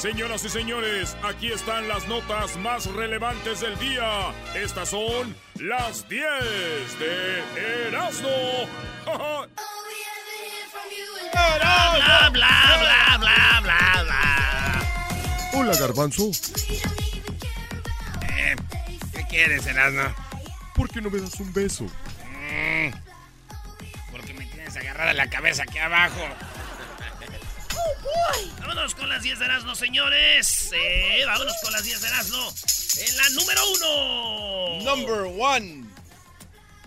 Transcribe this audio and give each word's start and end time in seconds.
Señoras 0.00 0.42
y 0.46 0.48
señores, 0.48 1.14
aquí 1.22 1.52
están 1.52 1.86
las 1.86 2.08
notas 2.08 2.56
más 2.56 2.86
relevantes 2.86 3.60
del 3.60 3.78
día. 3.78 4.32
Estas 4.54 4.88
son 4.88 5.36
las 5.56 6.08
10 6.08 6.24
de 6.98 7.88
Erasmo. 7.88 8.30
bla, 9.04 9.46
bla, 11.92 12.30
bla, 12.30 12.78
bla, 13.18 13.60
bla, 13.60 14.02
bla. 14.02 15.50
Hola, 15.52 15.76
Garbanzo. 15.78 16.30
Eh, 18.22 18.56
¿Qué 19.12 19.26
quieres, 19.28 19.66
Erasmo? 19.66 20.14
¿Por 20.74 20.88
qué 20.88 21.02
no 21.02 21.10
me 21.10 21.20
das 21.20 21.38
un 21.40 21.52
beso? 21.52 21.84
Mm, 21.84 22.90
porque 24.10 24.32
me 24.32 24.46
tienes 24.46 24.74
agarrada 24.78 25.12
la 25.12 25.28
cabeza 25.28 25.64
aquí 25.64 25.76
abajo. 25.76 26.26
Vámonos 28.58 28.94
con 28.94 29.08
las 29.08 29.22
10 29.22 29.38
de 29.38 29.44
Erasmo, 29.44 29.74
señores. 29.74 30.72
Eh, 30.72 31.22
vámonos 31.26 31.54
con 31.62 31.72
las 31.72 31.84
10 31.84 32.00
de 32.00 32.08
Erasmo. 32.08 32.52
En 32.98 33.16
la 33.16 33.28
número 33.30 33.60
uno. 33.70 34.84
Number 34.84 35.34
one. 35.38 35.84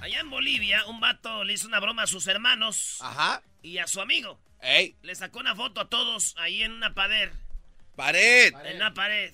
Allá 0.02 0.20
en 0.20 0.30
Bolivia, 0.30 0.86
un 0.88 1.00
vato 1.00 1.44
le 1.44 1.54
hizo 1.54 1.68
una 1.68 1.80
broma 1.80 2.04
a 2.04 2.08
sus 2.08 2.28
hermanos. 2.28 2.98
Ajá. 3.02 3.42
Y 3.62 3.78
a 3.78 3.88
su 3.88 4.02
amigo. 4.02 4.40
Ey. 4.62 4.96
Le 5.02 5.16
sacó 5.16 5.40
una 5.40 5.56
foto 5.56 5.82
a 5.82 5.90
todos 5.90 6.36
ahí 6.38 6.64
en 6.64 6.72
una 6.72 6.94
pared. 6.94 7.30
Pared. 7.96 8.54
En 8.66 8.78
una 8.78 8.94
pared. 8.94 9.34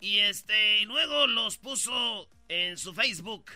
Y 0.00 0.18
este, 0.18 0.78
y 0.78 0.84
luego 0.84 1.26
los 1.26 1.56
puso 1.56 2.28
en 2.48 2.76
su 2.78 2.94
Facebook. 2.94 3.50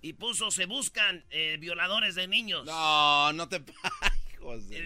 Y 0.00 0.14
puso, 0.14 0.50
se 0.50 0.66
buscan 0.66 1.24
eh, 1.30 1.56
violadores 1.60 2.14
de 2.14 2.26
niños. 2.26 2.64
No, 2.64 3.32
no 3.32 3.48
te 3.48 3.62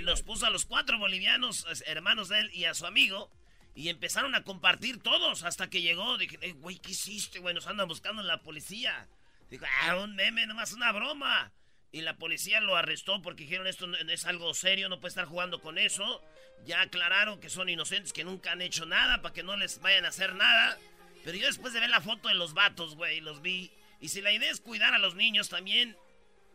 los 0.02 0.22
puso 0.22 0.46
a 0.46 0.50
los 0.50 0.64
cuatro 0.64 0.98
bolivianos, 0.98 1.66
hermanos 1.86 2.28
de 2.28 2.40
él 2.40 2.50
y 2.52 2.64
a 2.64 2.74
su 2.74 2.86
amigo. 2.86 3.30
Y 3.74 3.90
empezaron 3.90 4.34
a 4.34 4.42
compartir 4.42 5.02
todos 5.02 5.42
hasta 5.42 5.68
que 5.68 5.82
llegó. 5.82 6.16
Dije, 6.16 6.38
eh, 6.40 6.52
güey, 6.52 6.78
¿qué 6.78 6.92
hiciste, 6.92 7.40
güey? 7.40 7.54
Nos 7.54 7.66
andan 7.66 7.88
buscando 7.88 8.22
en 8.22 8.28
la 8.28 8.42
policía. 8.42 9.06
Dijo, 9.50 9.66
ah, 9.82 9.96
un 9.96 10.14
meme, 10.16 10.46
nomás 10.46 10.72
una 10.72 10.92
broma. 10.92 11.52
Y 11.92 12.00
la 12.00 12.16
policía 12.16 12.60
lo 12.60 12.76
arrestó 12.76 13.22
porque 13.22 13.44
dijeron, 13.44 13.66
esto 13.66 13.86
es 13.94 14.24
algo 14.24 14.52
serio, 14.54 14.88
no 14.88 14.98
puede 14.98 15.10
estar 15.10 15.26
jugando 15.26 15.60
con 15.60 15.78
eso. 15.78 16.22
Ya 16.64 16.80
aclararon 16.80 17.38
que 17.38 17.50
son 17.50 17.68
inocentes, 17.68 18.12
que 18.12 18.24
nunca 18.24 18.52
han 18.52 18.62
hecho 18.62 18.86
nada, 18.86 19.22
para 19.22 19.34
que 19.34 19.42
no 19.42 19.56
les 19.56 19.80
vayan 19.80 20.04
a 20.04 20.08
hacer 20.08 20.34
nada. 20.34 20.78
Pero 21.24 21.38
yo 21.38 21.46
después 21.46 21.72
de 21.72 21.80
ver 21.80 21.90
la 21.90 22.00
foto 22.00 22.28
de 22.28 22.34
los 22.34 22.54
vatos, 22.54 22.96
güey, 22.96 23.20
los 23.20 23.42
vi. 23.42 23.70
Y 24.00 24.08
si 24.08 24.20
la 24.20 24.32
idea 24.32 24.50
es 24.50 24.60
cuidar 24.60 24.94
a 24.94 24.98
los 24.98 25.14
niños 25.14 25.48
también, 25.48 25.96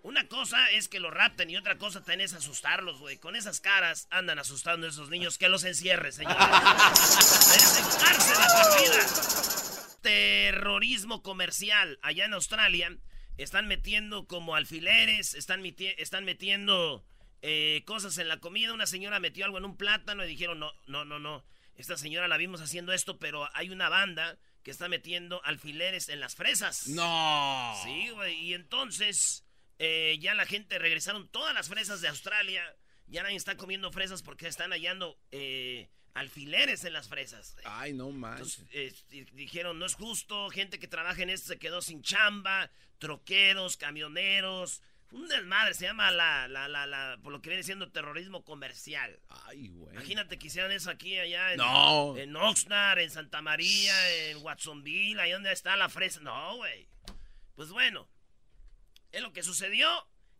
una 0.03 0.27
cosa 0.27 0.69
es 0.71 0.87
que 0.87 0.99
los 0.99 1.13
rapten 1.13 1.49
y 1.49 1.57
otra 1.57 1.77
cosa 1.77 1.99
también 1.99 2.21
es 2.21 2.33
asustarlos, 2.33 2.99
güey. 2.99 3.17
Con 3.17 3.35
esas 3.35 3.61
caras 3.61 4.07
andan 4.09 4.39
asustando 4.39 4.87
a 4.87 4.89
esos 4.89 5.09
niños. 5.09 5.37
Que 5.37 5.47
los 5.47 5.63
encierre, 5.63 6.11
señores. 6.11 6.37
Terrorismo 10.01 11.21
comercial. 11.21 11.99
Allá 12.01 12.25
en 12.25 12.33
Australia 12.33 12.97
están 13.37 13.67
metiendo 13.67 14.25
como 14.25 14.55
alfileres, 14.55 15.35
están, 15.35 15.63
están 15.97 16.25
metiendo 16.25 17.05
eh, 17.43 17.83
cosas 17.85 18.17
en 18.17 18.27
la 18.27 18.37
comida. 18.37 18.73
Una 18.73 18.87
señora 18.87 19.19
metió 19.19 19.45
algo 19.45 19.59
en 19.59 19.65
un 19.65 19.77
plátano 19.77 20.25
y 20.25 20.29
dijeron, 20.29 20.59
no, 20.59 20.71
no, 20.87 21.05
no, 21.05 21.19
no. 21.19 21.45
Esta 21.75 21.95
señora 21.95 22.27
la 22.27 22.37
vimos 22.37 22.61
haciendo 22.61 22.91
esto, 22.91 23.19
pero 23.19 23.47
hay 23.53 23.69
una 23.69 23.89
banda 23.89 24.39
que 24.63 24.71
está 24.71 24.89
metiendo 24.89 25.43
alfileres 25.43 26.09
en 26.09 26.19
las 26.19 26.35
fresas. 26.35 26.87
No. 26.87 27.79
Sí, 27.83 28.09
güey. 28.09 28.39
Y 28.39 28.53
entonces 28.55 29.45
eh, 29.83 30.19
ya 30.19 30.35
la 30.35 30.45
gente 30.45 30.77
regresaron 30.77 31.27
todas 31.27 31.55
las 31.55 31.67
fresas 31.67 32.01
de 32.01 32.07
Australia. 32.07 32.63
Ya 33.07 33.23
nadie 33.23 33.35
está 33.35 33.57
comiendo 33.57 33.91
fresas 33.91 34.21
porque 34.21 34.47
están 34.47 34.69
hallando 34.69 35.17
eh, 35.31 35.89
alfileres 36.13 36.85
en 36.85 36.93
las 36.93 37.09
fresas. 37.09 37.57
Ay, 37.65 37.91
no 37.91 38.11
más. 38.11 38.63
Eh, 38.73 38.93
dijeron, 39.33 39.79
no 39.79 39.87
es 39.87 39.95
justo. 39.95 40.51
Gente 40.51 40.77
que 40.77 40.87
trabaja 40.87 41.23
en 41.23 41.31
esto 41.31 41.47
se 41.47 41.57
quedó 41.57 41.81
sin 41.81 42.03
chamba. 42.03 42.69
Troqueros, 42.99 43.75
camioneros. 43.75 44.83
Un 45.09 45.27
desmadre, 45.27 45.73
se 45.73 45.85
llama 45.85 46.11
la, 46.11 46.47
la, 46.47 46.67
la, 46.67 46.85
la, 46.85 47.17
por 47.23 47.33
lo 47.33 47.41
que 47.41 47.49
viene 47.49 47.63
siendo 47.63 47.91
terrorismo 47.91 48.45
comercial. 48.45 49.19
Ay, 49.29 49.67
güey. 49.67 49.95
Imagínate 49.95 50.37
que 50.37 50.45
hicieran 50.45 50.71
eso 50.71 50.91
aquí, 50.91 51.17
allá 51.17 51.53
en, 51.53 51.57
no. 51.57 52.15
en 52.17 52.35
Oxnard, 52.35 52.99
en 52.99 53.09
Santa 53.09 53.41
María, 53.41 53.93
en 54.29 54.37
Watsonville, 54.37 55.19
ahí 55.19 55.31
donde 55.31 55.51
está 55.51 55.75
la 55.75 55.89
fresa. 55.89 56.19
No, 56.21 56.55
güey. 56.57 56.87
Pues 57.55 57.71
bueno, 57.71 58.07
es 59.11 59.21
lo 59.21 59.33
que 59.33 59.43
sucedió. 59.43 59.87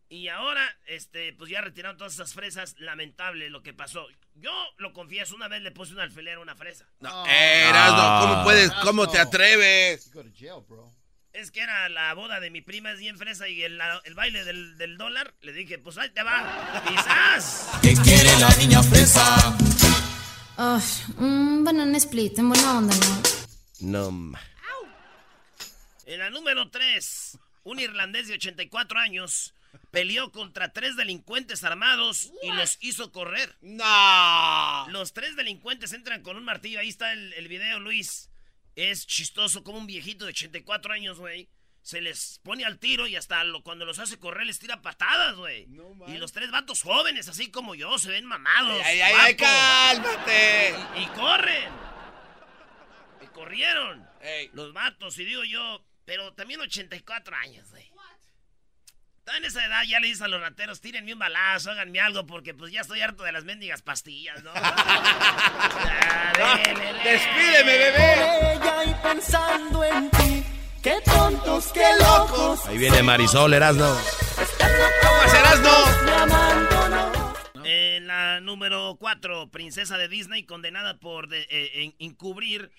Y 0.09 0.27
ahora, 0.27 0.61
este, 0.87 1.31
pues 1.33 1.49
ya 1.49 1.61
retiraron 1.61 1.97
todas 1.97 2.13
esas 2.13 2.33
fresas. 2.33 2.75
Lamentable 2.79 3.49
lo 3.49 3.61
que 3.63 3.73
pasó. 3.73 4.07
Yo 4.35 4.51
lo 4.77 4.91
confieso, 4.93 5.35
una 5.35 5.47
vez 5.47 5.61
le 5.61 5.71
puse 5.71 5.93
un 5.93 5.99
alfiler 5.99 6.37
a 6.37 6.41
una 6.41 6.55
fresa. 6.55 6.85
No, 6.99 7.09
¿cómo 7.09 8.43
puedes? 8.43 8.71
¿Cómo 8.83 9.09
te 9.09 9.19
atreves? 9.19 10.11
Es 11.33 11.49
que 11.49 11.61
era 11.61 11.87
la 11.87 12.13
boda 12.13 12.41
de 12.41 12.49
mi 12.49 12.61
prima, 12.61 12.91
es 12.91 12.99
bien 12.99 13.17
fresa, 13.17 13.47
y 13.47 13.63
el, 13.63 13.79
baile 14.15 14.43
del, 14.43 14.97
dólar, 14.97 15.33
le 15.41 15.53
dije, 15.53 15.77
pues 15.77 15.97
ahí 15.97 16.09
te 16.09 16.23
va, 16.23 16.83
quizás. 16.87 17.69
¿Qué 17.81 17.93
quiere 18.03 18.37
la 18.37 18.49
niña 18.57 18.83
fresa? 18.83 19.57
un 21.17 21.63
banana 21.63 21.97
split, 21.97 22.37
en 22.37 22.49
buena 22.49 22.77
onda, 22.77 22.95
¿no? 23.79 24.11
No. 24.11 24.39
En 26.05 26.19
la 26.19 26.29
número 26.29 26.69
3, 26.69 27.37
un 27.63 27.79
irlandés 27.79 28.27
de 28.27 28.35
84 28.35 28.99
años 28.99 29.53
peleó 29.91 30.31
contra 30.31 30.73
tres 30.73 30.95
delincuentes 30.95 31.63
armados 31.63 32.31
y 32.41 32.51
los 32.51 32.77
hizo 32.81 33.11
correr. 33.11 33.57
¡No! 33.61 34.87
Los 34.89 35.13
tres 35.13 35.35
delincuentes 35.35 35.93
entran 35.93 36.21
con 36.21 36.37
un 36.37 36.43
martillo. 36.43 36.79
Ahí 36.79 36.89
está 36.89 37.13
el, 37.13 37.47
video, 37.47 37.79
Luis. 37.79 38.29
Es 38.75 39.05
chistoso 39.05 39.63
como 39.63 39.77
un 39.77 39.87
viejito 39.87 40.25
de 40.25 40.31
84 40.31 40.93
años, 40.93 41.19
güey. 41.19 41.49
Se 41.81 41.99
les 41.99 42.39
pone 42.43 42.63
al 42.63 42.77
tiro 42.77 43.07
y 43.07 43.15
hasta 43.15 43.43
cuando 43.63 43.85
los 43.85 43.97
hace 43.97 44.19
correr 44.19 44.45
les 44.45 44.59
tira 44.59 44.81
patadas, 44.83 45.35
güey. 45.35 45.67
y 46.07 46.17
los 46.17 46.31
tres 46.31 46.51
vatos 46.51 46.83
jóvenes, 46.83 47.27
así 47.27 47.49
como 47.49 47.73
yo, 47.73 47.97
se 47.97 48.11
ven 48.11 48.25
mamados. 48.25 48.79
¡Ay, 48.85 49.01
ay, 49.01 49.13
ay, 49.17 49.35
cálmate! 49.35 50.75
Y, 50.97 51.05
corren. 51.07 51.73
Y 53.23 53.25
corrieron. 53.33 54.07
Los 54.53 54.73
vatos, 54.73 55.17
y 55.17 55.25
digo 55.25 55.43
yo, 55.43 55.83
pero 56.05 56.33
también 56.33 56.61
84 56.61 57.35
años, 57.35 57.69
güey. 57.71 57.89
En 59.37 59.45
esa 59.45 59.63
edad 59.65 59.83
ya 59.87 59.99
le 60.01 60.07
dices 60.07 60.23
a 60.23 60.27
los 60.27 60.41
rateros, 60.41 60.81
tírenme 60.81 61.13
un 61.13 61.19
balazo, 61.19 61.71
háganme 61.71 62.01
algo, 62.01 62.25
porque 62.25 62.53
pues 62.53 62.73
ya 62.73 62.81
estoy 62.81 62.99
harto 62.99 63.23
de 63.23 63.31
las 63.31 63.45
mendigas 63.45 63.81
pastillas, 63.81 64.43
¿no? 64.43 64.51
¡Despídeme, 67.03 67.77
bebé! 67.77 68.53
Ella 68.53 68.83
y 68.83 68.93
pensando 69.01 69.85
en 69.85 70.11
ti, 70.11 70.43
qué 70.83 70.99
tontos, 71.05 71.71
qué 71.71 71.85
locos. 71.99 72.65
Ahí 72.65 72.77
viene 72.77 73.01
Marisol, 73.03 73.53
Erasno. 73.53 73.97
¿Cómo 74.57 75.23
Erasno? 75.33 75.71
En 77.63 78.07
la 78.07 78.41
número 78.41 78.97
4, 78.99 79.49
princesa 79.49 79.97
de 79.97 80.09
Disney 80.09 80.43
condenada 80.43 80.99
por 80.99 81.29
de, 81.29 81.47
eh, 81.49 81.93
encubrir 81.99 82.69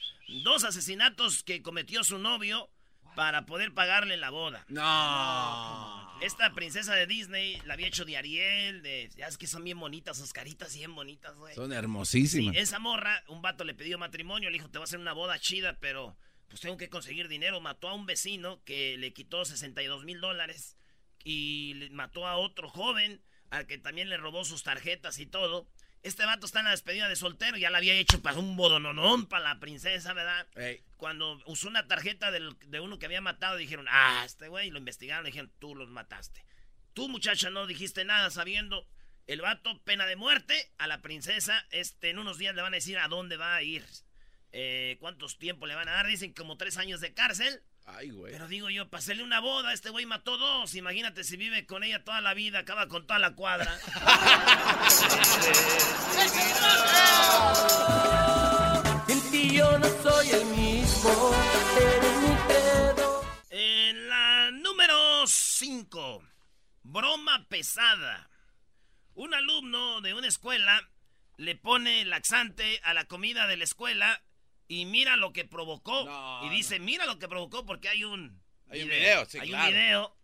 dos 0.44 0.64
asesinatos 0.64 1.42
que 1.44 1.62
cometió 1.62 2.04
su 2.04 2.18
novio 2.18 2.68
para 3.14 3.46
poder 3.46 3.72
pagarle 3.74 4.16
la 4.16 4.30
boda. 4.30 4.64
No. 4.68 6.20
Esta 6.20 6.52
princesa 6.54 6.94
de 6.94 7.06
Disney 7.06 7.60
la 7.64 7.74
había 7.74 7.88
hecho 7.88 8.04
de 8.04 8.16
Ariel, 8.16 8.82
de, 8.82 9.10
ya 9.16 9.26
es 9.26 9.38
que 9.38 9.46
son 9.46 9.64
bien 9.64 9.78
bonitas, 9.78 10.18
sus 10.18 10.32
caritas 10.32 10.74
bien 10.74 10.94
bonitas, 10.94 11.36
güey. 11.36 11.54
Son 11.54 11.72
hermosísimas. 11.72 12.56
esa 12.56 12.78
morra, 12.78 13.24
un 13.28 13.42
vato 13.42 13.64
le 13.64 13.74
pidió 13.74 13.98
matrimonio, 13.98 14.50
le 14.50 14.58
dijo, 14.58 14.70
te 14.70 14.78
voy 14.78 14.84
a 14.84 14.84
hacer 14.84 15.00
una 15.00 15.12
boda 15.12 15.38
chida, 15.38 15.78
pero 15.80 16.16
pues 16.48 16.60
tengo 16.60 16.76
que 16.76 16.88
conseguir 16.88 17.28
dinero. 17.28 17.60
Mató 17.60 17.88
a 17.88 17.94
un 17.94 18.06
vecino 18.06 18.62
que 18.64 18.96
le 18.98 19.12
quitó 19.12 19.44
62 19.44 20.04
mil 20.04 20.20
dólares 20.20 20.76
y 21.24 21.88
mató 21.92 22.26
a 22.26 22.36
otro 22.36 22.68
joven 22.68 23.22
al 23.50 23.66
que 23.66 23.78
también 23.78 24.08
le 24.08 24.16
robó 24.16 24.44
sus 24.44 24.62
tarjetas 24.62 25.18
y 25.18 25.26
todo. 25.26 25.68
Este 26.02 26.26
vato 26.26 26.46
está 26.46 26.58
en 26.58 26.64
la 26.64 26.72
despedida 26.72 27.08
de 27.08 27.14
soltero, 27.14 27.56
ya 27.56 27.70
la 27.70 27.78
había 27.78 27.94
hecho 27.94 28.20
para 28.20 28.38
un 28.38 28.56
bodononón 28.56 29.26
para 29.26 29.44
la 29.44 29.60
princesa, 29.60 30.12
¿verdad? 30.12 30.46
Cuando 30.96 31.40
usó 31.46 31.68
una 31.68 31.86
tarjeta 31.86 32.32
de 32.32 32.80
uno 32.80 32.98
que 32.98 33.06
había 33.06 33.20
matado, 33.20 33.56
dijeron, 33.56 33.86
ah, 33.88 34.22
este 34.24 34.48
güey, 34.48 34.70
lo 34.70 34.78
investigaron, 34.78 35.24
le 35.24 35.30
dijeron, 35.30 35.52
tú 35.60 35.76
los 35.76 35.88
mataste. 35.88 36.44
Tú, 36.92 37.08
muchacha, 37.08 37.50
no 37.50 37.66
dijiste 37.66 38.04
nada 38.04 38.30
sabiendo. 38.30 38.86
El 39.26 39.40
vato, 39.40 39.80
pena 39.84 40.04
de 40.06 40.16
muerte, 40.16 40.72
a 40.78 40.88
la 40.88 41.00
princesa, 41.00 41.64
este, 41.70 42.10
en 42.10 42.18
unos 42.18 42.38
días 42.38 42.54
le 42.54 42.62
van 42.62 42.74
a 42.74 42.76
decir 42.76 42.98
a 42.98 43.08
dónde 43.08 43.36
va 43.36 43.54
a 43.54 43.62
ir. 43.62 43.84
Eh, 44.50 44.96
¿Cuántos 45.00 45.38
tiempos 45.38 45.68
le 45.68 45.76
van 45.76 45.88
a 45.88 45.92
dar? 45.92 46.06
Dicen 46.06 46.32
como 46.32 46.56
tres 46.56 46.76
años 46.76 47.00
de 47.00 47.14
cárcel. 47.14 47.62
Ay, 47.86 48.10
güey. 48.10 48.32
Pero 48.32 48.48
digo 48.48 48.70
yo, 48.70 48.88
pasarle 48.88 49.22
una 49.22 49.40
boda, 49.40 49.72
este 49.72 49.90
güey 49.90 50.06
mató 50.06 50.38
dos. 50.38 50.74
Imagínate 50.74 51.24
si 51.24 51.36
vive 51.36 51.66
con 51.66 51.82
ella 51.82 52.04
toda 52.04 52.20
la 52.20 52.34
vida, 52.34 52.60
acaba 52.60 52.88
con 52.88 53.06
toda 53.06 53.18
la 53.18 53.34
cuadra. 53.34 53.78
en 59.08 59.30
ti 59.30 59.56
yo 59.56 59.78
no 59.78 59.88
soy 60.02 60.30
el 60.30 60.44
mismo, 60.46 61.34
En 63.50 64.08
la 64.08 64.50
número 64.52 65.26
5, 65.26 66.22
broma 66.84 67.46
pesada. 67.48 68.30
Un 69.14 69.34
alumno 69.34 70.00
de 70.00 70.14
una 70.14 70.28
escuela 70.28 70.88
le 71.36 71.56
pone 71.56 72.04
laxante 72.04 72.80
a 72.84 72.94
la 72.94 73.04
comida 73.06 73.46
de 73.46 73.56
la 73.56 73.64
escuela 73.64 74.22
y 74.68 74.86
mira 74.86 75.16
lo 75.16 75.32
que 75.32 75.44
provocó. 75.44 76.40
y 76.44 76.48
dice, 76.50 76.78
mira 76.78 77.06
lo 77.06 77.18
que 77.18 77.28
provocó 77.28 77.64
porque 77.64 77.88
hay 77.88 78.04
un... 78.04 78.42
Hay 78.70 78.82
un 78.82 78.88
video, 78.88 79.24
sí, 79.26 79.38
Hay 79.38 79.52
un 79.52 79.66
video. 79.66 80.16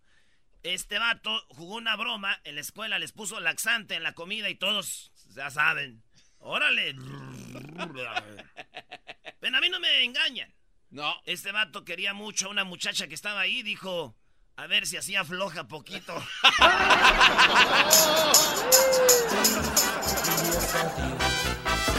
Este 0.62 0.99
vato 0.99 1.44
jugó 1.50 1.76
una 1.76 1.96
broma 1.96 2.40
en 2.44 2.55
la 2.55 2.61
escuela, 2.61 2.99
les 2.99 3.12
puso 3.12 3.40
laxante 3.40 3.94
en 3.94 4.02
la 4.02 4.14
comida 4.14 4.49
y 4.49 4.55
todos 4.55 5.12
ya 5.35 5.50
saben. 5.50 6.02
Órale. 6.38 6.94
Pero 9.40 9.56
a 9.56 9.61
mí 9.61 9.69
no 9.69 9.81
me 9.81 10.05
engañan. 10.05 10.52
No. 10.91 11.20
Este 11.25 11.52
vato 11.52 11.84
quería 11.84 12.14
mucho 12.14 12.46
a 12.46 12.50
una 12.50 12.64
muchacha 12.64 13.06
que 13.06 13.14
estaba 13.14 13.41
ahí, 13.41 13.62
dijo, 13.62 14.17
a 14.56 14.67
ver 14.67 14.87
si 14.87 14.96
hacía 14.96 15.25
floja 15.25 15.69
poquito. 15.69 16.14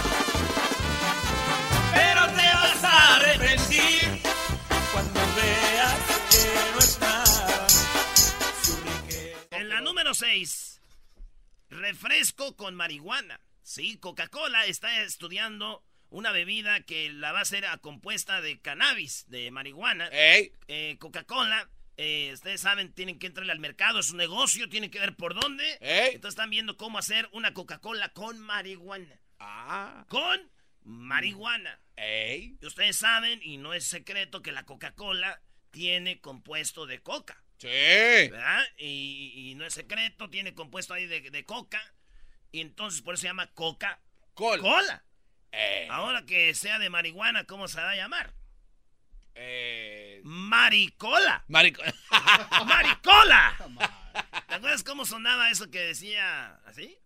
cuando 4.94 5.19
veas 5.36 6.00
que 6.30 6.72
no 6.72 6.80
está 6.80 7.24
En 9.50 9.69
la 9.69 9.81
número 9.81 10.13
6, 10.13 10.80
refresco 11.69 12.56
con 12.56 12.75
marihuana. 12.75 13.42
Sí, 13.63 13.98
Coca-Cola 13.98 14.66
está 14.66 15.01
estudiando 15.01 15.84
una 16.10 16.31
bebida 16.31 16.81
que 16.81 17.10
la 17.12 17.31
va 17.31 17.40
a 17.40 17.42
hacer 17.42 17.66
a 17.66 17.78
compuesta 17.80 18.40
de 18.42 18.60
cannabis, 18.62 19.25
de 19.30 19.50
marihuana. 19.50 20.10
Eh, 20.12 20.98
Coca-Cola, 21.00 21.69
eh, 21.98 22.30
ustedes 22.34 22.62
saben, 22.62 22.94
tienen 22.94 23.18
que 23.18 23.25
entrarle 23.25 23.52
al 23.52 23.60
mercado, 23.60 24.00
es 24.00 24.12
un 24.12 24.18
negocio, 24.18 24.69
tienen 24.69 24.92
que 24.92 25.00
ver 25.00 25.16
por 25.16 25.34
dónde. 25.34 25.78
Entonces 25.81 26.30
están 26.30 26.52
viendo 26.52 26.78
cómo 26.78 27.00
hacer 27.00 27.28
una 27.31 27.56
Coca-Cola 27.56 28.10
con 28.10 28.40
marihuana. 28.40 29.19
Ah. 29.40 30.06
Con 30.07 30.52
marihuana. 30.84 31.80
Ey. 31.96 32.58
Y 32.62 32.66
ustedes 32.66 32.98
saben, 32.98 33.40
y 33.44 33.58
no 33.58 33.74
es 33.74 33.86
secreto, 33.86 34.42
que 34.42 34.52
la 34.52 34.66
Coca-Cola 34.66 35.42
tiene 35.72 36.20
compuesto 36.22 36.86
de 36.86 37.02
coca. 37.02 37.44
Sí. 37.58 37.68
¿Verdad? 37.68 38.64
Y, 38.78 39.54
no 39.58 39.66
es 39.66 39.74
secreto, 39.74 40.30
tiene 40.30 40.54
compuesto 40.54 40.94
ahí 40.94 41.08
de, 41.08 41.46
coca. 41.46 41.81
Y 42.52 42.62
entonces 42.62 43.02
por 43.02 43.14
eso 43.14 43.22
se 43.22 43.28
llama 43.28 43.48
Coca-Cola. 43.54 44.62
Cola. 44.62 45.04
Ahora 45.90 46.26
que 46.26 46.54
sea 46.56 46.80
de 46.80 46.90
marihuana, 46.90 47.44
¿cómo 47.44 47.68
se 47.68 47.81
va 47.81 47.92
a 47.92 47.96
llamar? 47.96 48.34
Eh... 49.36 50.22
Maricola. 50.24 51.44
Maricola. 51.48 51.94
Maricola. 52.66 53.58
¿Te 54.48 54.56
acuerdas 54.56 54.84
cómo 54.84 55.06
sonaba 55.06 55.50
eso 55.50 55.70
que 55.70 55.80
decía 55.80 56.56
así? 56.66 56.98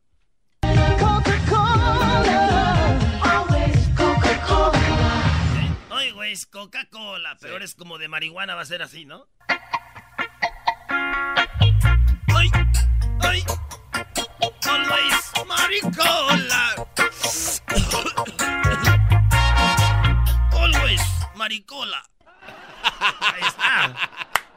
Güey, 6.11 6.33
es 6.33 6.45
Coca-Cola, 6.45 7.37
pero 7.39 7.55
eres 7.55 7.75
como 7.75 7.97
de 7.97 8.07
marihuana, 8.07 8.55
va 8.55 8.61
a 8.61 8.65
ser 8.65 8.81
así, 8.81 9.05
¿no? 9.05 9.27
¡Ay! 12.35 12.51
¡Ay! 13.21 13.43
Always 14.69 15.31
maricola. 15.47 16.75
Always 20.51 21.01
maricola. 21.35 22.03
Ahí 23.19 23.43
está. 23.47 24.09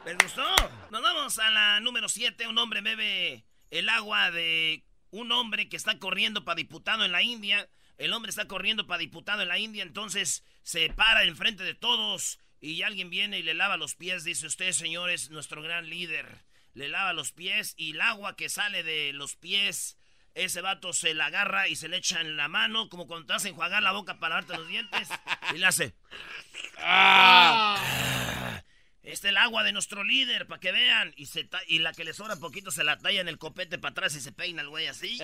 ¿Les 0.05 0.17
gustó? 0.17 0.43
Nos 0.91 1.01
vamos 1.01 1.39
a 1.39 1.49
la 1.49 1.79
número 1.79 2.09
7. 2.09 2.47
Un 2.47 2.57
hombre 2.57 2.81
bebe 2.81 3.45
el 3.71 3.89
agua 3.89 4.31
de 4.31 4.85
un 5.11 5.31
hombre 5.31 5.69
que 5.69 5.77
está 5.77 5.97
corriendo 5.99 6.45
para 6.45 6.55
diputado 6.55 7.05
en 7.05 7.11
la 7.11 7.21
India. 7.21 7.67
El 7.97 8.13
hombre 8.13 8.29
está 8.29 8.47
corriendo 8.47 8.85
para 8.85 8.99
diputado 8.99 9.41
en 9.41 9.47
la 9.47 9.59
India, 9.59 9.83
entonces 9.83 10.43
se 10.61 10.89
para 10.89 11.23
enfrente 11.23 11.63
de 11.63 11.73
todos 11.73 12.39
y 12.61 12.81
alguien 12.83 13.09
viene 13.09 13.39
y 13.39 13.43
le 13.43 13.53
lava 13.53 13.77
los 13.77 13.95
pies. 13.95 14.23
Dice 14.23 14.47
usted, 14.47 14.71
señor, 14.71 15.09
es 15.09 15.29
nuestro 15.29 15.61
gran 15.61 15.89
líder. 15.89 16.43
Le 16.73 16.89
lava 16.89 17.13
los 17.13 17.31
pies 17.31 17.73
y 17.77 17.91
el 17.91 18.01
agua 18.01 18.35
que 18.35 18.49
sale 18.49 18.83
de 18.83 19.13
los 19.13 19.35
pies, 19.35 19.97
ese 20.35 20.61
vato 20.61 20.93
se 20.93 21.15
la 21.15 21.25
agarra 21.25 21.67
y 21.67 21.75
se 21.75 21.87
le 21.87 21.97
echa 21.97 22.21
en 22.21 22.37
la 22.37 22.47
mano, 22.47 22.89
como 22.89 23.07
cuando 23.07 23.25
te 23.25 23.33
hacen 23.33 23.51
enjuagar 23.51 23.81
la 23.81 23.91
boca 23.91 24.19
para 24.19 24.35
lavarte 24.35 24.57
los 24.57 24.67
dientes, 24.67 25.09
y 25.55 25.57
le 25.57 25.65
hace. 25.65 25.95
¡Ah! 26.77 28.61
Este 29.01 29.29
es 29.29 29.31
el 29.31 29.37
agua 29.37 29.63
de 29.63 29.71
nuestro 29.71 30.03
líder, 30.03 30.45
para 30.45 30.59
que 30.59 30.71
vean. 30.71 31.13
Y, 31.15 31.25
se 31.25 31.49
y 31.67 31.79
la 31.79 31.93
que 31.93 32.03
le 32.03 32.13
sobra 32.13 32.35
poquito 32.35 32.69
se 32.69 32.83
la 32.83 32.99
talla 32.99 33.21
en 33.21 33.29
el 33.29 33.39
copete 33.39 33.79
para 33.79 33.93
atrás 33.93 34.15
y 34.15 34.21
se 34.21 34.31
peina 34.31 34.61
el 34.61 34.69
güey 34.69 34.85
así. 34.85 35.19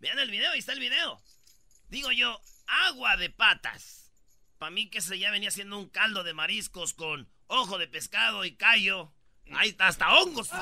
Vean 0.00 0.18
el 0.18 0.30
video, 0.30 0.50
ahí 0.50 0.58
está 0.58 0.72
el 0.72 0.80
video. 0.80 1.22
Digo 1.88 2.12
yo, 2.12 2.40
agua 2.66 3.16
de 3.16 3.30
patas. 3.30 4.12
Para 4.58 4.70
mí 4.70 4.90
que 4.90 5.00
se 5.00 5.18
ya 5.18 5.30
venía 5.30 5.50
siendo 5.50 5.78
un 5.78 5.88
caldo 5.88 6.22
de 6.22 6.34
mariscos 6.34 6.92
con 6.92 7.30
ojo 7.46 7.78
de 7.78 7.88
pescado 7.88 8.44
y 8.44 8.56
callo. 8.56 9.14
Ahí 9.52 9.70
está, 9.70 9.86
hasta 9.88 10.12
hongos. 10.14 10.50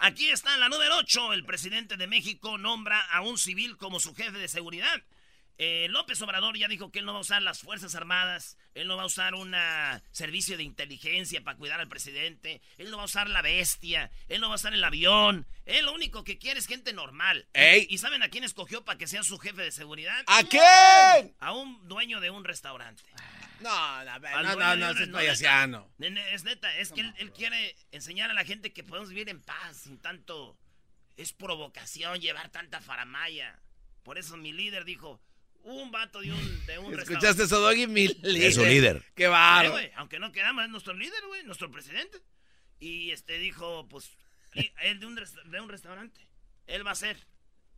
Aquí 0.00 0.28
está 0.28 0.54
en 0.54 0.60
la 0.60 0.68
número 0.68 0.96
8. 0.98 1.32
El 1.32 1.44
presidente 1.44 1.96
de 1.96 2.06
México 2.06 2.56
nombra 2.56 3.00
a 3.00 3.20
un 3.22 3.36
civil 3.36 3.76
como 3.76 3.98
su 3.98 4.14
jefe 4.14 4.38
de 4.38 4.46
seguridad. 4.46 5.02
Eh, 5.60 5.88
López 5.90 6.22
Obrador 6.22 6.56
ya 6.56 6.68
dijo 6.68 6.92
que 6.92 7.00
él 7.00 7.04
no 7.04 7.12
va 7.12 7.18
a 7.18 7.22
usar 7.22 7.42
las 7.42 7.60
Fuerzas 7.60 7.96
Armadas, 7.96 8.56
él 8.74 8.86
no 8.86 8.96
va 8.96 9.02
a 9.02 9.06
usar 9.06 9.34
un 9.34 9.54
servicio 10.12 10.56
de 10.56 10.62
inteligencia 10.62 11.42
para 11.42 11.58
cuidar 11.58 11.80
al 11.80 11.88
presidente, 11.88 12.62
él 12.76 12.90
no 12.90 12.96
va 12.96 13.02
a 13.02 13.06
usar 13.06 13.28
la 13.28 13.42
bestia, 13.42 14.12
él 14.28 14.40
no 14.40 14.48
va 14.48 14.54
a 14.54 14.56
usar 14.56 14.72
el 14.72 14.84
avión, 14.84 15.48
él 15.66 15.84
lo 15.86 15.92
único 15.92 16.22
que 16.22 16.38
quiere 16.38 16.60
es 16.60 16.66
gente 16.68 16.92
normal. 16.92 17.48
¿Y 17.88 17.98
saben 17.98 18.22
a 18.22 18.28
quién 18.28 18.44
escogió 18.44 18.84
para 18.84 18.98
que 18.98 19.08
sea 19.08 19.24
su 19.24 19.36
jefe 19.38 19.62
de 19.62 19.72
seguridad? 19.72 20.22
¿A 20.28 20.44
quién? 20.44 21.34
A 21.40 21.52
un 21.52 21.88
dueño 21.88 22.20
de 22.20 22.30
un 22.30 22.44
restaurante. 22.44 23.02
No, 23.60 24.04
no, 24.04 24.18
no, 24.20 24.56
no, 24.56 24.76
no, 24.76 24.90
es 24.90 25.08
payasiano. 25.08 25.90
Es 25.98 26.44
neta, 26.44 26.76
es 26.76 26.92
que 26.92 27.00
él, 27.00 27.32
quiere 27.32 27.76
enseñar 27.90 28.30
a 28.30 28.34
la 28.34 28.44
gente 28.44 28.72
que 28.72 28.84
podemos 28.84 29.08
vivir 29.08 29.28
en 29.28 29.42
paz 29.42 29.78
sin 29.78 29.98
tanto... 29.98 30.56
Es 31.16 31.32
provocación 31.32 32.20
llevar 32.20 32.48
tanta 32.50 32.80
faramaya. 32.80 33.58
Por 34.04 34.18
eso 34.18 34.36
mi 34.36 34.52
líder 34.52 34.84
dijo, 34.84 35.20
un 35.64 35.90
vato 35.90 36.20
de 36.20 36.32
un, 36.32 36.66
de 36.66 36.78
un 36.78 36.98
¿Escuchaste 36.98 37.44
eso, 37.44 37.60
Doggy? 37.60 37.86
Mi 37.86 38.08
líder. 38.08 38.48
Es 38.48 38.54
su 38.54 38.64
líder. 38.64 39.04
Qué 39.14 39.28
barro. 39.28 39.74
aunque 39.96 40.18
no 40.18 40.32
quedamos, 40.32 40.64
es 40.64 40.70
nuestro 40.70 40.94
líder, 40.94 41.24
güey, 41.26 41.44
nuestro 41.44 41.70
presidente. 41.70 42.18
Y 42.80 43.10
este 43.10 43.38
dijo, 43.38 43.88
pues, 43.88 44.16
él 44.82 45.00
de 45.00 45.06
un, 45.06 45.14
de 45.14 45.60
un 45.60 45.68
restaurante. 45.68 46.20
Él 46.66 46.86
va 46.86 46.92
a 46.92 46.94
ser. 46.94 47.16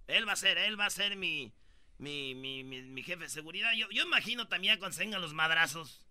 Él 0.07 0.29
va 0.29 0.33
a 0.33 0.37
ser, 0.37 0.59
él 0.59 0.79
va 0.79 0.87
a 0.87 0.91
ser 0.91 1.17
mi, 1.17 1.53
mi, 1.99 2.35
mi, 2.35 2.65
mi, 2.65 3.03
jefe 3.03 3.25
de 3.25 3.29
seguridad. 3.29 3.73
Yo, 3.77 3.89
yo 3.91 4.03
imagino 4.03 4.49
también 4.49 4.79
cuando 4.79 4.97
se 4.97 5.05
vengan 5.05 5.21
los 5.21 5.35
madrazos. 5.35 6.05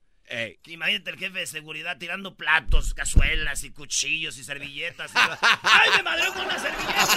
Imagínate 0.65 1.09
el 1.09 1.17
jefe 1.17 1.39
de 1.39 1.47
seguridad 1.47 1.97
tirando 1.97 2.35
platos, 2.35 2.93
cazuelas 2.93 3.63
y 3.63 3.71
cuchillos 3.71 4.37
y 4.37 4.43
servilletas. 4.43 5.11
¡Ay, 5.15 5.89
me 5.97 6.03
madreó 6.03 6.33
con 6.33 6.45
una 6.45 6.59
servilleta! 6.59 7.07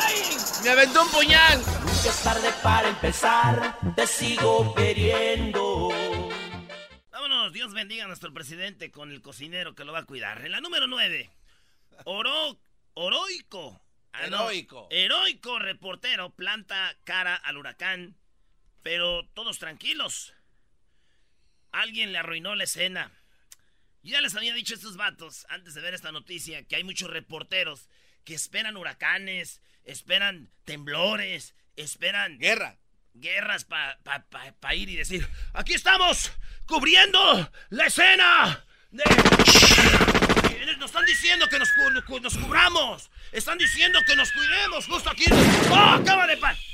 ¡Ay! 0.00 0.14
¡Me 0.64 0.70
aventó 0.70 1.02
un 1.02 1.10
puñal! 1.10 1.58
Nunca 1.58 2.08
es 2.08 2.22
tarde 2.22 2.50
para 2.62 2.88
empezar, 2.88 3.78
te 3.94 4.06
sigo 4.06 4.74
queriendo. 4.74 5.90
Vámonos, 7.10 7.52
Dios 7.52 7.74
bendiga 7.74 8.04
a 8.04 8.08
nuestro 8.08 8.32
presidente 8.32 8.90
con 8.90 9.10
el 9.10 9.20
cocinero 9.20 9.74
que 9.74 9.84
lo 9.84 9.92
va 9.92 10.00
a 10.00 10.06
cuidar. 10.06 10.44
En 10.44 10.52
la 10.52 10.62
número 10.62 10.86
9, 10.86 11.30
Oro, 12.04 12.58
Oroico. 12.94 13.80
Ah, 14.14 14.26
heroico. 14.26 14.88
heroico 14.90 15.58
reportero 15.58 16.30
planta 16.30 16.96
cara 17.04 17.34
al 17.34 17.56
huracán, 17.56 18.16
pero 18.82 19.26
todos 19.34 19.58
tranquilos. 19.58 20.34
Alguien 21.72 22.12
le 22.12 22.18
arruinó 22.18 22.54
la 22.54 22.64
escena. 22.64 23.10
Ya 24.02 24.20
les 24.20 24.34
había 24.34 24.54
dicho 24.54 24.74
a 24.74 24.76
estos 24.76 24.96
vatos, 24.96 25.46
antes 25.48 25.74
de 25.74 25.80
ver 25.80 25.94
esta 25.94 26.12
noticia, 26.12 26.64
que 26.64 26.76
hay 26.76 26.84
muchos 26.84 27.08
reporteros 27.08 27.88
que 28.24 28.34
esperan 28.34 28.76
huracanes, 28.76 29.62
esperan 29.84 30.50
temblores, 30.64 31.54
esperan... 31.76 32.38
Guerra. 32.38 32.78
Guerras 33.14 33.64
para 33.64 33.98
pa, 34.02 34.74
ir 34.74 34.88
y 34.88 34.96
decir, 34.96 35.28
aquí 35.52 35.74
estamos, 35.74 36.32
cubriendo 36.64 37.52
la 37.68 37.86
escena. 37.86 38.64
Nos 40.78 40.90
están 40.90 41.04
diciendo 41.04 41.46
que 41.48 41.58
nos, 41.58 41.68
nos, 42.22 42.38
cubramos. 42.38 43.10
Están 43.30 43.58
diciendo 43.58 44.00
que 44.06 44.16
nos 44.16 44.32
cuidemos 44.32 44.86
justo 44.86 45.10
aquí. 45.10 45.26
¡Oh, 45.70 45.74
acaba 45.74 46.26
de 46.26 46.38
pasar! 46.38 46.64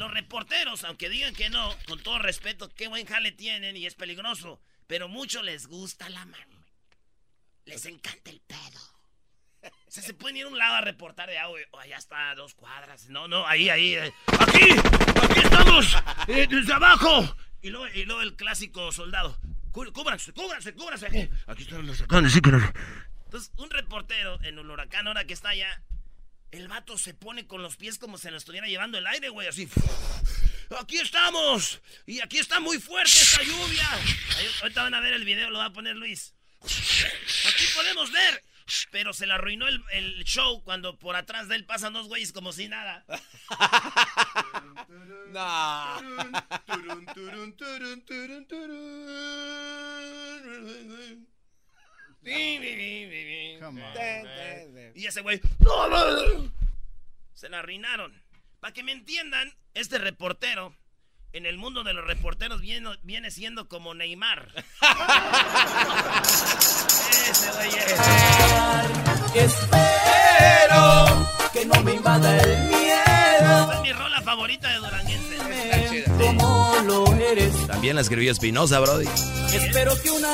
Los 0.00 0.10
reporteros, 0.12 0.82
aunque 0.84 1.10
digan 1.10 1.34
que 1.34 1.50
no, 1.50 1.76
con 1.86 2.02
todo 2.02 2.18
respeto, 2.18 2.70
qué 2.74 2.88
buen 2.88 3.04
jale 3.04 3.32
tienen 3.32 3.76
y 3.76 3.84
es 3.84 3.94
peligroso. 3.94 4.58
Pero 4.86 5.08
mucho 5.08 5.42
les 5.42 5.66
gusta 5.66 6.08
la 6.08 6.24
mano. 6.24 6.64
Les 7.66 7.84
encanta 7.84 8.30
el 8.30 8.40
pedo. 8.40 9.70
se 9.88 10.14
pueden 10.14 10.38
ir 10.38 10.46
a 10.46 10.48
un 10.48 10.56
lado 10.56 10.76
a 10.76 10.80
reportar 10.80 11.28
de 11.28 11.36
agua. 11.36 11.58
Oh, 11.72 11.80
allá 11.80 11.98
está, 11.98 12.34
dos 12.34 12.54
cuadras. 12.54 13.10
No, 13.10 13.28
no, 13.28 13.46
ahí, 13.46 13.68
ahí. 13.68 13.92
Eh. 13.96 14.10
¡Aquí! 14.38 14.70
¡Aquí 15.22 15.40
estamos! 15.40 15.94
Eh, 16.28 16.46
¡Desde 16.48 16.72
abajo! 16.72 17.36
Y 17.60 17.68
luego, 17.68 17.86
y 17.94 18.06
luego 18.06 18.22
el 18.22 18.36
clásico 18.36 18.92
soldado. 18.92 19.38
Cúbranse, 19.70 20.32
cúbranse, 20.32 20.72
cúbranse. 20.72 21.30
Aquí 21.46 21.64
están 21.64 21.86
los 21.86 21.98
huracanes, 21.98 22.32
sí, 22.32 22.40
Entonces, 23.26 23.52
un 23.58 23.68
reportero 23.68 24.38
en 24.44 24.58
el 24.58 24.70
huracán, 24.70 25.08
ahora 25.08 25.26
que 25.26 25.34
está 25.34 25.50
allá, 25.50 25.84
el 26.52 26.68
vato 26.68 26.98
se 26.98 27.14
pone 27.14 27.46
con 27.46 27.62
los 27.62 27.76
pies 27.76 27.98
como 27.98 28.18
si 28.18 28.30
lo 28.30 28.36
estuviera 28.36 28.66
llevando 28.66 28.98
el 28.98 29.06
aire, 29.06 29.28
güey, 29.28 29.48
así. 29.48 29.68
¡Aquí 30.78 30.98
estamos! 30.98 31.80
Y 32.06 32.20
aquí 32.20 32.38
está 32.38 32.60
muy 32.60 32.78
fuerte 32.78 33.10
esta 33.10 33.42
lluvia. 33.42 33.88
ahorita 34.62 34.82
van 34.82 34.94
a 34.94 35.00
ver 35.00 35.14
el 35.14 35.24
video, 35.24 35.50
lo 35.50 35.58
va 35.58 35.66
a 35.66 35.72
poner 35.72 35.96
Luis. 35.96 36.34
Aquí 36.62 37.64
podemos 37.74 38.12
ver. 38.12 38.44
Pero 38.92 39.12
se 39.12 39.26
le 39.26 39.32
arruinó 39.32 39.66
el, 39.66 39.82
el, 39.90 40.24
show 40.24 40.62
cuando 40.62 40.96
por 40.96 41.16
atrás 41.16 41.48
de 41.48 41.56
él 41.56 41.64
pasan 41.64 41.92
dos 41.92 42.06
güeyes 42.06 42.32
como 42.32 42.52
si 42.52 42.68
nada. 42.68 43.04
no. 45.32 46.00
Y 54.94 55.06
ese 55.06 55.20
güey. 55.22 55.40
Se 57.34 57.48
la 57.48 57.60
arruinaron. 57.60 58.12
Para 58.60 58.74
que 58.74 58.82
me 58.82 58.92
entiendan, 58.92 59.54
este 59.74 59.98
reportero 59.98 60.74
en 61.32 61.46
el 61.46 61.56
mundo 61.56 61.84
de 61.84 61.94
los 61.94 62.04
reporteros 62.04 62.60
viene, 62.60 62.90
viene 63.02 63.30
siendo 63.30 63.68
como 63.68 63.94
Neymar. 63.94 64.52
Ese 67.30 67.50
güey 67.52 67.68
Espero 69.34 71.28
que 71.52 71.64
no 71.66 71.82
me 71.82 71.94
invada 71.94 72.36
el 72.38 72.58
miedo. 72.68 73.72
es 73.72 73.80
mi 73.80 73.92
rola 73.92 74.20
favorita 74.22 74.68
de 74.68 74.76
Duranguense. 74.78 76.04
Como 76.18 76.76
lo 76.84 77.14
eres. 77.14 77.66
También 77.66 77.94
la 77.94 78.02
escribió 78.02 78.32
Espinosa, 78.32 78.80
Brody. 78.80 79.06
Espero 79.54 80.00
que 80.02 80.10
un 80.10 80.24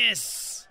número 0.00 0.02
10. 0.08 0.68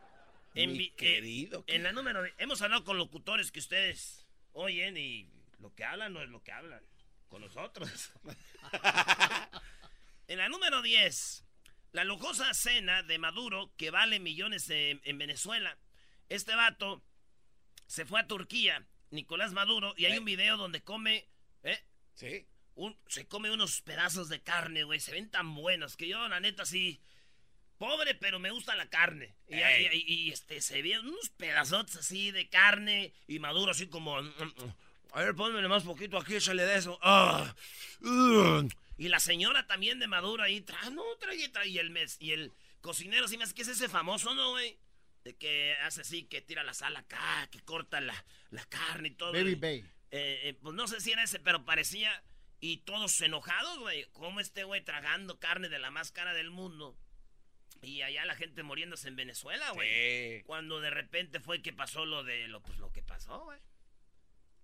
En, 0.55 0.73
mi 0.73 0.89
querido. 0.91 1.63
en 1.67 1.83
la 1.83 1.91
número 1.91 2.23
10. 2.23 2.35
Hemos 2.39 2.61
hablado 2.61 2.83
con 2.83 2.97
locutores 2.97 3.51
que 3.51 3.59
ustedes 3.59 4.27
oyen 4.53 4.97
y 4.97 5.29
lo 5.59 5.73
que 5.75 5.83
hablan 5.83 6.13
no 6.13 6.21
es 6.21 6.29
lo 6.29 6.43
que 6.43 6.51
hablan 6.51 6.81
con 7.27 7.41
nosotros. 7.41 8.11
en 10.27 10.37
la 10.37 10.49
número 10.49 10.81
10, 10.81 11.45
la 11.91 12.03
lujosa 12.03 12.53
cena 12.53 13.03
de 13.03 13.19
Maduro 13.19 13.71
que 13.77 13.91
vale 13.91 14.19
millones 14.19 14.69
en, 14.69 15.17
Venezuela. 15.17 15.77
Este 16.27 16.55
vato 16.55 17.03
se 17.85 18.05
fue 18.05 18.19
a 18.19 18.27
Turquía, 18.27 18.85
Nicolás 19.11 19.53
Maduro, 19.53 19.93
y 19.97 20.05
hay 20.05 20.17
un 20.17 20.25
video 20.25 20.57
donde 20.57 20.83
come, 20.83 21.27
¿eh? 21.63 21.79
Sí. 22.15 22.47
se 23.07 23.27
come 23.27 23.51
unos 23.51 23.81
pedazos 23.81 24.29
de 24.29 24.41
carne, 24.41 24.83
güey. 24.83 24.99
Se 24.99 25.11
ven 25.11 25.29
tan 25.29 25.55
buenos 25.55 25.95
que 25.95 26.07
yo, 26.07 26.27
la 26.27 26.39
neta, 26.39 26.65
sí. 26.65 27.01
Pobre, 27.79 28.13
pero 28.13 28.39
me 28.39 28.51
gusta 28.51 28.75
la 28.75 28.89
carne. 28.89 29.33
Y, 29.47 30.29
este, 30.29 30.59
se 30.61 30.81
ven 30.81 30.99
unos 30.99 31.29
pedazos 31.29 31.95
así 31.95 32.29
de 32.29 32.49
carne 32.49 33.13
y 33.25 33.39
Maduro 33.39 33.71
así 33.71 33.87
como... 33.87 34.21
Mm, 34.21 34.27
mm, 34.27 34.65
mm. 34.65 34.73
A 35.13 35.23
ver, 35.23 35.33
ponme 35.33 35.67
más 35.67 35.83
poquito 35.83 36.17
aquí, 36.17 36.35
échale 36.35 36.63
de 36.65 36.75
eso. 36.75 36.99
Ah, 37.01 37.55
y 38.97 39.07
la 39.07 39.19
señora 39.19 39.65
también 39.65 39.97
de 39.97 40.07
Maduro 40.07 40.43
ahí, 40.43 40.61
trae, 40.61 40.91
no, 40.91 41.01
trae, 41.19 41.49
trae. 41.49 41.69
Y 41.69 41.79
el, 41.79 41.89
mes, 41.89 42.17
y 42.19 42.33
el 42.33 42.51
cocinero, 42.81 43.27
sí 43.27 43.37
me 43.37 43.45
hace 43.45 43.55
que 43.55 43.63
es 43.63 43.69
ese 43.69 43.89
famoso, 43.89 44.35
¿no, 44.35 44.51
güey? 44.51 44.77
De 45.23 45.35
que 45.35 45.75
hace 45.83 46.01
así, 46.01 46.25
que 46.25 46.41
tira 46.41 46.63
la 46.63 46.73
sal 46.73 46.95
acá, 46.95 47.47
que 47.49 47.61
corta 47.61 48.01
la, 48.01 48.25
la 48.51 48.65
carne 48.65 49.07
y 49.07 49.11
todo. 49.11 49.31
Baby 49.31 49.55
Bay. 49.55 49.79
Eh, 50.11 50.41
eh, 50.43 50.53
pues 50.61 50.75
no 50.75 50.87
sé 50.87 50.99
si 50.99 51.11
era 51.11 51.23
ese, 51.23 51.39
pero 51.39 51.65
parecía. 51.65 52.23
Y 52.59 52.77
todos 52.79 53.19
enojados, 53.21 53.79
güey. 53.79 54.05
Como 54.11 54.41
este 54.41 54.65
güey 54.65 54.83
tragando 54.83 55.39
carne 55.39 55.69
de 55.69 55.79
la 55.79 55.91
más 55.91 56.11
cara 56.11 56.33
del 56.33 56.51
mundo. 56.51 56.97
Y 57.81 58.01
allá 58.01 58.25
la 58.25 58.35
gente 58.35 58.63
muriéndose 58.63 59.07
en 59.07 59.15
Venezuela, 59.15 59.71
güey. 59.71 60.43
Cuando 60.43 60.81
de 60.81 60.89
repente 60.89 61.39
fue 61.39 61.61
que 61.61 61.73
pasó 61.73 62.05
lo 62.05 62.23
de 62.23 62.47
lo, 62.47 62.61
pues, 62.61 62.77
lo 62.79 62.91
que 62.91 63.03
pasó, 63.03 63.45
güey 63.45 63.59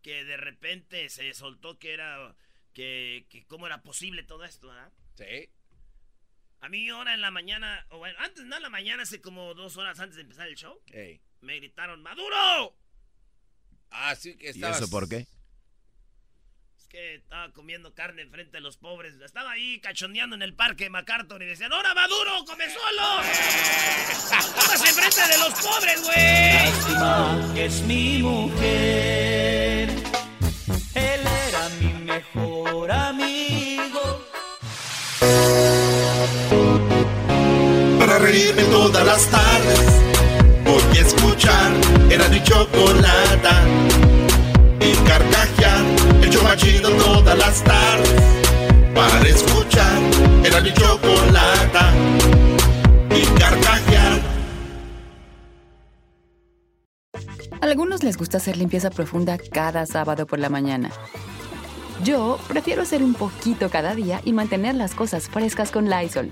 que 0.06 0.24
de 0.24 0.38
repente 0.38 1.10
se 1.10 1.34
soltó 1.34 1.80
que 1.80 1.92
era, 1.92 2.36
que, 2.74 3.26
que 3.28 3.44
cómo 3.48 3.66
era 3.66 3.82
posible 3.82 4.22
todo 4.22 4.46
esto, 4.46 4.72
¿ah? 4.72 4.92
Sí. 5.16 5.50
A 6.60 6.70
mí 6.70 6.88
ahora 6.90 7.16
en 7.16 7.22
la 7.22 7.32
mañana, 7.32 7.88
o 7.90 7.98
bueno, 7.98 8.16
antes 8.20 8.46
no 8.46 8.56
en 8.56 8.62
la 8.62 8.70
mañana, 8.70 9.02
hace 9.02 9.20
como 9.20 9.56
dos 9.56 9.78
horas 9.78 10.00
antes 10.00 10.16
de 10.16 10.22
empezar 10.22 10.48
el 10.48 10.58
show, 10.58 10.80
me 11.42 11.56
gritaron, 11.56 12.04
¡Maduro! 12.04 12.78
Ah, 13.90 14.16
sí 14.16 14.38
que 14.38 14.50
estabas... 14.50 14.80
¿Y 14.80 14.84
eso 14.84 14.92
por 14.92 15.10
qué? 15.10 15.26
Es 16.86 16.90
que 16.90 17.16
estaba 17.16 17.52
comiendo 17.52 17.96
carne 17.96 18.22
enfrente 18.22 18.58
de 18.58 18.62
los 18.62 18.78
pobres. 18.78 19.16
Estaba 19.16 19.52
ahí 19.52 19.80
cachondeando 19.80 20.36
en 20.36 20.44
el 20.44 20.54
parque 20.54 20.88
MacArthur 20.88 21.42
y 21.42 21.48
decían, 21.48 21.74
¡Ahora 21.74 21.96
Maduro, 21.96 22.46
come 22.46 22.66
solo! 22.70 23.22
¡Póngase 24.56 24.90
enfrente 24.90 25.22
de 25.28 25.38
los 25.40 25.54
pobres, 25.56 26.04
güey! 26.04 26.66
Lástima 26.66 27.54
que 27.56 27.66
es 27.66 27.82
mi 27.82 28.20
mujer 28.22 29.90
él 30.94 31.22
era 31.48 31.70
mi 31.82 31.94
mejor 32.04 32.92
amigo. 32.92 34.24
Para 37.98 38.20
reírme 38.20 38.64
todas 38.66 39.06
las 39.06 39.28
tardes, 39.32 40.02
voy 40.64 40.98
a 40.98 41.02
escuchar 41.02 41.72
era 42.12 42.28
mi 42.30 42.44
chocolata. 42.44 43.64
Las 47.38 47.64
tardes. 47.64 48.24
Para 48.94 49.28
escuchar. 49.28 50.02
Y 53.12 53.40
carcajear 53.40 54.22
algunos 57.62 58.04
les 58.04 58.18
gusta 58.18 58.38
hacer 58.38 58.58
limpieza 58.58 58.90
profunda 58.90 59.38
cada 59.38 59.86
sábado 59.86 60.28
por 60.28 60.40
la 60.40 60.50
mañana. 60.50 60.92
Yo 62.04 62.38
prefiero 62.48 62.84
hacer 62.84 63.04
un 63.04 63.14
poquito 63.14 63.70
cada 63.70 63.96
día 63.96 64.22
y 64.24 64.34
mantener 64.34 64.76
las 64.76 64.94
cosas 64.94 65.28
frescas 65.28 65.72
con 65.72 65.90
Lysol. 65.90 66.32